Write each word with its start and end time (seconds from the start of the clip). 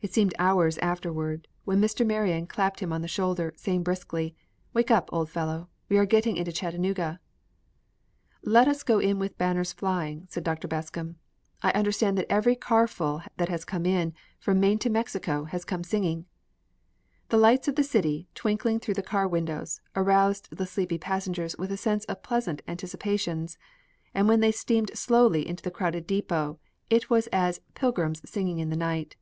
It 0.00 0.12
seemed 0.14 0.32
hours 0.38 0.78
afterward 0.78 1.48
when 1.64 1.80
Mr. 1.80 2.06
Marion 2.06 2.46
clapped 2.46 2.78
him 2.78 2.92
on 2.92 3.02
the 3.02 3.08
shoulder, 3.08 3.52
saying 3.56 3.82
briskly, 3.82 4.36
"Wake 4.72 4.92
up, 4.92 5.10
old 5.12 5.28
fellow, 5.28 5.70
we 5.88 5.98
are 5.98 6.06
getting 6.06 6.36
into 6.36 6.52
Chattanooga." 6.52 7.18
"Let 8.44 8.68
us 8.68 8.84
go 8.84 9.00
in 9.00 9.18
with 9.18 9.36
banners 9.38 9.72
flying," 9.72 10.28
said 10.30 10.44
Dr. 10.44 10.68
Bascom. 10.68 11.16
"I 11.62 11.72
understand 11.72 12.16
that 12.16 12.30
every 12.30 12.54
car 12.54 12.86
full 12.86 13.22
that 13.38 13.48
has 13.48 13.64
come 13.64 13.84
in, 13.84 14.14
from 14.38 14.60
Maine 14.60 14.78
to 14.78 14.88
Mexico, 14.88 15.46
has 15.46 15.64
come 15.64 15.82
singing." 15.82 16.26
The 17.30 17.36
lights 17.36 17.66
of 17.66 17.74
the 17.74 17.82
city, 17.82 18.28
twinkling 18.36 18.78
through 18.78 18.94
the 18.94 19.02
car 19.02 19.26
windows, 19.26 19.80
aroused 19.96 20.46
the 20.56 20.66
sleepy 20.68 20.98
passengers 20.98 21.58
with 21.58 21.72
a 21.72 21.76
sense 21.76 22.04
of 22.04 22.22
pleasant 22.22 22.62
anticipations, 22.68 23.58
and 24.14 24.28
when 24.28 24.38
they 24.38 24.52
steamed 24.52 24.92
slowly 24.96 25.44
into 25.44 25.64
the 25.64 25.72
crowded 25.72 26.06
depot, 26.06 26.60
it 26.88 27.10
was 27.10 27.26
as 27.32 27.60
"pilgrims 27.74 28.22
singing 28.24 28.60
in 28.60 28.70
the 28.70 28.76
night." 28.76 29.16